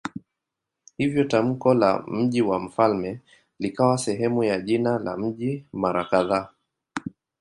[0.97, 3.19] Hivyo tamko la "mji wa mfalme"
[3.59, 6.49] likawa sehemu ya jina la mji mara kadhaa.